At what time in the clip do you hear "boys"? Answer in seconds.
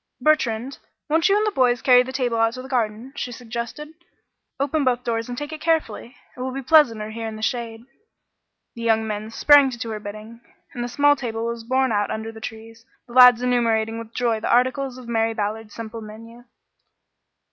1.51-1.83